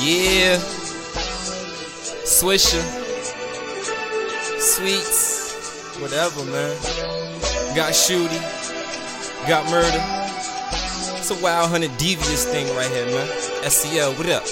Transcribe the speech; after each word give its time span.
Yeah. 0.00 0.56
Swissa. 2.24 2.80
Sweets. 4.58 6.00
Whatever, 6.00 6.42
man. 6.46 6.74
Got 7.76 7.92
shooty. 7.92 8.40
Got 9.46 9.68
murder. 9.70 10.00
It's 11.20 11.30
a 11.30 11.36
wild 11.44 11.68
hunted 11.68 11.92
devious 11.98 12.46
thing 12.46 12.64
right 12.74 12.90
here, 12.90 13.04
man. 13.12 13.28
SCL, 13.60 14.16
what 14.16 14.24
up? 14.32 14.48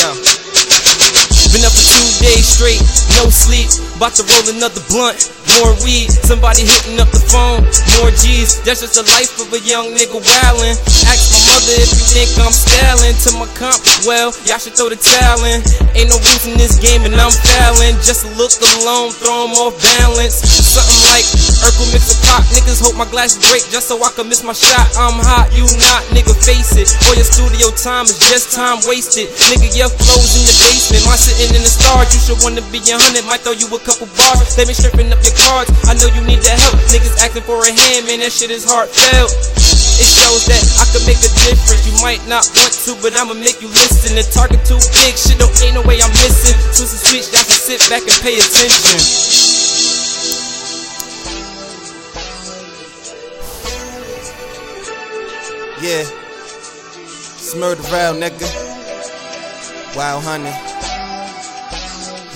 Yo. 0.00 0.16
Been 1.52 1.68
up 1.68 1.76
for 1.76 1.84
two 1.84 2.08
days 2.24 2.48
straight, 2.48 2.80
no 3.20 3.28
sleep. 3.28 3.68
About 4.00 4.16
to 4.16 4.24
roll 4.24 4.56
another 4.56 4.80
blunt, 4.88 5.28
more 5.60 5.74
weed. 5.84 6.08
Somebody 6.08 6.64
hitting 6.64 7.00
up 7.00 7.10
the 7.12 7.20
phone, 7.28 7.64
more 7.98 8.12
G's. 8.14 8.62
That's 8.64 8.80
just 8.80 8.96
the 8.96 9.04
life 9.12 9.32
of 9.42 9.52
a 9.52 9.60
young 9.66 9.92
nigga 9.92 10.16
wildin'. 10.16 10.76
Ask 11.08 11.22
my 11.34 11.40
mother 11.52 11.74
if 11.76 11.90
you 11.92 12.04
think 12.14 12.30
I'm 12.40 12.54
styling. 12.54 13.14
To 13.26 13.30
my 13.38 13.48
comp, 13.58 13.78
well, 14.08 14.32
y'all 14.48 14.58
should 14.58 14.74
throw 14.74 14.88
the 14.88 14.96
towel 14.96 15.44
in. 15.44 15.60
Ain't 15.92 16.08
no 16.08 16.16
rules 16.16 16.44
in 16.48 16.56
this 16.56 16.80
game 16.80 17.04
and 17.04 17.14
I'm 17.16 17.30
fouling. 17.30 17.98
Just 18.00 18.24
look 18.38 18.54
alone, 18.80 19.12
throw 19.12 19.46
'em 19.46 19.54
off 19.60 19.76
balance. 20.00 20.40
Something 20.42 21.00
like 21.12 21.26
Urkel 21.68 21.86
mix 21.92 22.10
a 22.12 22.16
pop. 22.26 22.42
Niggas 22.56 22.80
hope 22.80 22.96
my 22.96 23.06
glasses 23.06 23.38
break 23.50 23.62
just 23.68 23.88
so 23.88 24.00
I 24.00 24.10
can 24.16 24.28
miss 24.28 24.42
my 24.42 24.56
shot. 24.56 24.88
I'm 24.96 25.20
hot, 25.20 25.52
you 25.52 25.68
not, 25.84 26.02
nigga, 26.16 26.32
face 26.42 26.74
it. 26.80 26.88
All 27.06 27.14
your 27.14 27.28
studio 27.28 27.70
time 27.76 28.06
is 28.08 28.18
just 28.18 28.52
time 28.56 28.80
wasted. 28.88 29.28
Nigga, 29.52 29.68
your 29.76 29.90
flow's 29.90 30.32
in 30.38 30.42
the 30.48 30.54
basement. 30.64 31.04
My 31.06 31.16
sitting 31.16 31.54
in 31.54 31.62
the 31.62 31.70
stars, 31.70 32.08
you 32.14 32.20
should 32.20 32.40
wanna 32.42 32.62
be 32.72 32.80
a 32.90 32.96
hundred. 32.96 33.24
Might 33.26 33.42
throw 33.44 33.52
you 33.52 33.68
a 33.68 33.78
couple 33.78 34.08
bars. 34.16 34.56
They 34.56 34.64
been 34.64 34.74
stripping 34.74 35.12
up 35.12 35.20
your 35.22 35.36
cards. 35.46 35.70
I 35.90 35.94
know 35.98 36.08
you 36.14 36.22
need 36.22 36.42
the 36.42 36.54
help. 36.54 36.78
Niggas 36.90 37.18
asking 37.22 37.42
for 37.42 37.58
a 37.58 37.72
hand, 37.72 38.06
man, 38.06 38.20
that 38.22 38.32
shit 38.32 38.50
is 38.50 38.62
heartfelt. 38.62 39.30
It 39.98 40.08
shows 40.08 40.46
that 40.50 40.62
I 40.78 40.84
can 40.90 41.02
make 41.06 41.20
a 41.22 41.30
difference. 41.46 41.82
You 41.86 41.94
might 42.02 42.22
not 42.30 42.46
want 42.58 42.72
to, 42.86 42.92
but 43.02 43.14
I'ma 43.18 43.34
make 43.34 43.58
you 43.62 43.68
listen. 43.68 44.14
The 44.14 44.24
target 44.30 44.62
too 44.62 44.80
big, 45.02 45.14
shit 45.18 45.38
don't 45.38 45.52
ain't 45.62 45.74
no 45.74 45.82
way 45.82 45.98
I'm 46.02 46.10
missing. 46.22 46.56
Twist 46.74 46.94
and 46.94 47.02
switch, 47.06 47.26
y'all 47.34 47.46
can 47.46 47.58
sit 47.58 47.80
back 47.90 48.02
and 48.06 48.18
pay 48.22 48.38
attention. 48.38 48.98
Yeah, 55.82 56.06
Smurd 57.52 57.76
around, 57.92 58.22
nigga. 58.22 58.48
Wild 59.94 60.24
honey. 60.24 60.52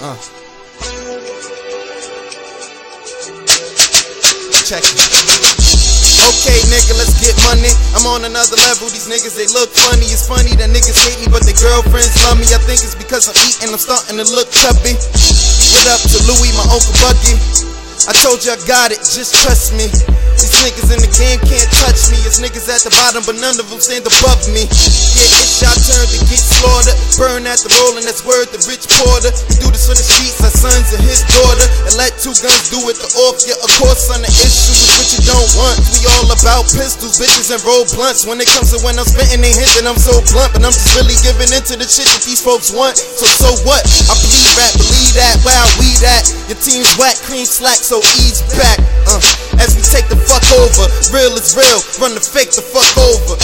Uh. 0.00 0.41
Check. 4.72 4.88
Okay, 6.32 6.56
nigga, 6.72 6.96
let's 6.96 7.12
get 7.20 7.36
money. 7.44 7.68
I'm 7.92 8.08
on 8.08 8.24
another 8.24 8.56
level. 8.72 8.88
These 8.88 9.04
niggas, 9.04 9.36
they 9.36 9.44
look 9.52 9.68
funny. 9.68 10.08
It's 10.08 10.24
funny 10.24 10.56
that 10.56 10.72
niggas 10.72 10.96
hate 10.96 11.20
me, 11.20 11.28
but 11.28 11.44
their 11.44 11.52
girlfriends 11.60 12.16
love 12.24 12.40
me. 12.40 12.48
I 12.48 12.60
think 12.64 12.80
it's 12.80 12.96
because 12.96 13.28
I'm 13.28 13.36
eating, 13.44 13.68
I'm 13.68 13.76
starting 13.76 14.16
to 14.16 14.24
look 14.32 14.48
chubby. 14.48 14.96
What 15.76 15.92
up 15.92 16.00
to 16.00 16.16
Louis, 16.24 16.56
my 16.56 16.64
Uncle 16.72 16.96
Bucky? 17.04 17.36
I 18.08 18.16
told 18.24 18.40
you 18.48 18.56
I 18.56 18.58
got 18.64 18.96
it, 18.96 19.04
just 19.04 19.44
trust 19.44 19.76
me. 19.76 19.92
These 20.40 20.56
niggas 20.64 20.88
in 20.88 21.04
the 21.04 21.12
game 21.20 21.36
can't 21.44 21.68
touch 21.84 22.08
me. 22.08 22.16
It's 22.24 22.40
niggas 22.40 22.64
at 22.72 22.80
the 22.80 22.96
bottom, 22.96 23.28
but 23.28 23.36
none 23.44 23.60
of 23.60 23.68
them 23.68 23.76
stand 23.76 24.08
above 24.08 24.40
me. 24.56 24.64
Yeah, 24.72 25.36
it's 25.36 25.60
your 25.60 25.76
turn 25.84 26.08
to 26.16 26.18
get 26.32 26.40
slaughtered. 26.40 26.96
At 27.32 27.64
the 27.64 27.72
rolling, 27.80 28.04
that's 28.04 28.20
word 28.28 28.52
the 28.52 28.60
Rich 28.68 28.92
Porter. 28.92 29.32
We 29.48 29.56
do 29.56 29.72
this 29.72 29.88
for 29.88 29.96
the 29.96 30.04
streets, 30.04 30.36
our 30.44 30.52
sons 30.52 30.92
and 30.92 31.00
his 31.00 31.24
daughter. 31.32 31.64
And 31.88 31.96
let 31.96 32.12
two 32.20 32.36
guns 32.36 32.68
do 32.68 32.76
it 32.92 33.00
to 33.00 33.08
off 33.24 33.40
you. 33.48 33.56
Of 33.56 33.72
course, 33.80 34.12
on 34.12 34.20
the 34.20 34.28
issue 34.28 34.76
is 34.76 34.84
what 34.92 35.08
you 35.16 35.20
don't 35.24 35.50
want. 35.56 35.80
We 35.96 36.04
all 36.12 36.28
about 36.28 36.68
pistols, 36.68 37.16
bitches, 37.16 37.48
and 37.48 37.64
roll 37.64 37.88
blunts. 37.96 38.28
When 38.28 38.36
it 38.36 38.52
comes 38.52 38.76
to 38.76 38.84
when 38.84 39.00
I'm 39.00 39.08
spitting, 39.08 39.40
they 39.40 39.48
hint 39.48 39.72
that 39.80 39.88
I'm 39.88 39.96
so 39.96 40.20
blunt. 40.28 40.52
But 40.52 40.60
I'm 40.60 40.76
just 40.76 40.92
really 40.92 41.16
giving 41.24 41.48
into 41.56 41.80
the 41.80 41.88
shit 41.88 42.04
that 42.04 42.20
these 42.20 42.44
folks 42.44 42.68
want. 42.68 43.00
So, 43.00 43.24
so 43.24 43.48
what? 43.64 43.80
I 43.80 44.14
believe 44.20 44.52
that, 44.60 44.72
believe 44.76 45.12
that. 45.16 45.34
Wow, 45.40 45.64
we 45.80 45.88
that. 46.04 46.28
Your 46.52 46.60
team's 46.60 46.92
whack, 47.00 47.16
cream 47.24 47.48
slack, 47.48 47.80
so 47.80 48.04
ease 48.20 48.44
back. 48.60 48.76
Uh, 49.08 49.24
as 49.56 49.72
we 49.72 49.80
take 49.80 50.04
the 50.12 50.20
fuck 50.20 50.44
over. 50.60 50.84
Real 51.16 51.32
is 51.40 51.56
real, 51.56 51.80
run 51.96 52.12
the 52.12 52.20
fake 52.20 52.52
the 52.52 52.60
fuck 52.60 52.92
over. 53.00 53.40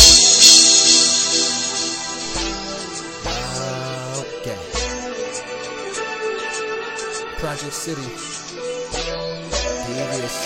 Project 7.49 7.73
City. 7.73 8.05
Devious. 9.89 10.37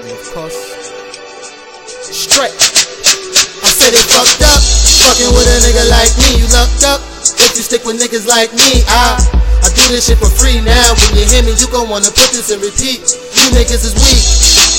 And 0.00 0.08
of 0.08 0.24
course, 0.32 0.56
Straight. 2.08 2.56
I 2.56 3.68
said 3.68 3.92
it 3.92 4.00
fucked 4.08 4.40
up. 4.48 4.64
Fucking 4.64 5.28
with 5.28 5.44
a 5.44 5.60
nigga 5.60 5.84
like 5.92 6.08
me, 6.24 6.40
you 6.40 6.48
lucked 6.56 6.88
up. 6.88 7.04
If 7.44 7.60
you 7.60 7.68
stick 7.68 7.84
with 7.84 8.00
niggas 8.00 8.24
like 8.24 8.48
me, 8.56 8.80
I 8.88 9.28
I 9.60 9.68
do 9.76 9.84
this 9.92 10.08
shit 10.08 10.16
for 10.16 10.32
free 10.32 10.64
now. 10.64 10.96
When 11.12 11.20
you 11.20 11.28
hear 11.28 11.44
me, 11.44 11.52
you 11.60 11.68
gon' 11.68 11.92
wanna 11.92 12.08
put 12.08 12.32
this 12.32 12.48
in 12.48 12.64
repeat. 12.64 13.04
You 13.04 13.60
niggas 13.60 13.84
is 13.84 13.92
weak, 13.92 14.24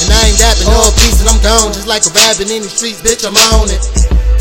and 0.03 0.13
I 0.13 0.22
ain't 0.29 0.39
dapping 0.39 0.69
all 0.69 0.91
peace, 0.97 1.22
and 1.22 1.29
I'm 1.29 1.41
gone 1.41 1.73
just 1.73 1.88
like 1.88 2.06
a 2.06 2.12
rabbit 2.13 2.50
in 2.50 2.66
these 2.66 2.73
streets, 2.73 3.01
bitch. 3.01 3.25
I'm 3.25 3.38
on 3.56 3.69
it. 3.69 3.81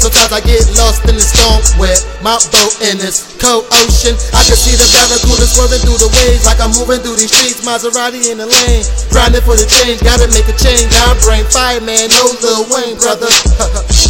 Sometimes 0.00 0.32
I 0.32 0.40
get 0.40 0.64
lost 0.80 1.04
in 1.04 1.12
the 1.12 1.20
storm 1.20 1.60
with 1.76 2.00
my 2.24 2.40
boat 2.48 2.72
in 2.88 2.96
this 2.96 3.36
cold 3.36 3.68
ocean. 3.84 4.16
I 4.32 4.40
can 4.48 4.56
see 4.56 4.72
the 4.72 4.88
barracuda 4.96 5.44
swerving 5.44 5.84
through 5.84 6.00
the 6.00 6.08
waves 6.16 6.48
like 6.48 6.56
I'm 6.56 6.72
moving 6.72 7.04
through 7.04 7.20
these 7.20 7.28
streets. 7.28 7.60
Maserati 7.60 8.32
in 8.32 8.40
the 8.40 8.48
lane, 8.48 8.84
grinding 9.12 9.44
for 9.44 9.60
the 9.60 9.68
change. 9.68 10.00
Gotta 10.00 10.24
make 10.32 10.48
a 10.48 10.56
change. 10.56 10.88
I 10.88 11.12
bring 11.20 11.44
fire, 11.52 11.84
man. 11.84 12.08
No 12.16 12.32
Lil 12.40 12.64
Wayne, 12.72 12.96
brother. 12.96 13.28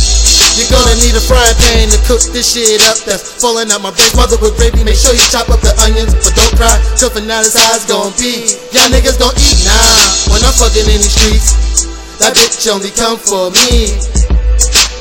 You're 0.61 0.77
gonna 0.77 0.93
need 1.01 1.17
a 1.17 1.25
frying 1.25 1.57
pan 1.57 1.89
to 1.89 1.97
cook 2.05 2.21
this 2.37 2.53
shit 2.53 2.85
up 2.85 3.01
that's 3.09 3.41
falling 3.41 3.73
out 3.73 3.81
my 3.81 3.89
brain. 3.97 4.13
Mother 4.13 4.37
with 4.45 4.61
gravy, 4.61 4.85
make 4.85 5.01
sure 5.01 5.17
you 5.17 5.25
chop 5.33 5.49
up 5.49 5.65
the 5.65 5.73
onions, 5.81 6.13
but 6.13 6.37
don't 6.37 6.53
cry. 6.53 6.77
Till 7.01 7.09
finale 7.09 7.49
how 7.49 7.81
it's 7.81 7.89
gonna 7.89 8.13
be. 8.21 8.45
Y'all 8.77 8.93
niggas 8.93 9.17
gon' 9.17 9.33
eat 9.41 9.65
nah. 9.65 9.73
When 10.29 10.45
I'm 10.45 10.53
fucking 10.53 10.85
in 10.85 11.01
these 11.01 11.17
streets, 11.17 11.89
that 12.21 12.37
bitch 12.37 12.69
only 12.69 12.93
come 12.93 13.17
for 13.17 13.49
me. 13.57 14.20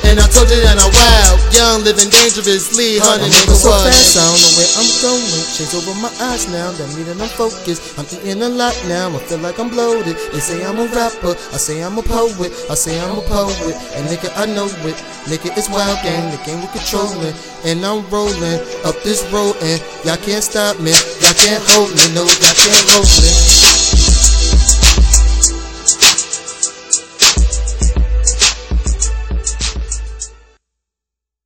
And 0.09 0.17
I 0.17 0.25
told 0.33 0.49
you 0.49 0.57
that 0.65 0.81
I'm 0.81 0.89
wild, 0.89 1.37
young, 1.53 1.85
living 1.85 2.09
dangerously, 2.09 2.97
I'm 2.97 3.21
hundred 3.21 3.29
moving 3.29 3.53
so 3.53 3.69
fast, 3.69 4.17
I 4.17 4.25
don't 4.25 4.41
know 4.41 4.53
where 4.57 4.71
I'm 4.81 4.89
going. 5.05 5.45
Shades 5.45 5.77
over 5.77 5.93
my 6.01 6.09
eyes 6.33 6.49
now, 6.49 6.73
that 6.73 6.89
mean 6.97 7.05
that 7.13 7.21
I'm 7.21 7.29
focused. 7.29 7.93
I'm 7.93 8.09
eating 8.09 8.41
a 8.41 8.49
lot 8.49 8.73
now, 8.89 9.13
I 9.13 9.21
feel 9.29 9.37
like 9.37 9.61
I'm 9.61 9.69
bloated. 9.69 10.17
They 10.33 10.41
say 10.41 10.65
I'm 10.65 10.81
a 10.81 10.89
rapper, 10.97 11.37
I 11.53 11.61
say 11.61 11.85
I'm 11.85 12.01
a 12.01 12.01
poet, 12.01 12.49
I 12.69 12.73
say 12.73 12.97
I'm 12.97 13.21
a 13.21 13.25
poet. 13.29 13.77
And 13.93 14.09
nigga, 14.09 14.33
I 14.33 14.49
know 14.49 14.65
it. 14.65 14.97
Nigga, 15.29 15.53
it's 15.53 15.69
wild 15.69 16.01
gang, 16.01 16.33
the 16.33 16.41
game 16.41 16.57
we're 16.57 16.73
controlling. 16.73 17.37
And 17.61 17.85
I'm 17.85 18.01
rolling 18.09 18.57
up 18.89 18.97
this 19.05 19.21
road, 19.29 19.61
and 19.61 19.77
y'all 20.01 20.17
can't 20.25 20.41
stop 20.41 20.81
me. 20.81 20.89
Y'all 21.21 21.37
can't 21.37 21.61
hold 21.69 21.93
me, 21.93 22.05
no, 22.17 22.25
y'all 22.25 22.57
can't 22.57 22.85
hold 22.97 23.05
me. 23.05 23.68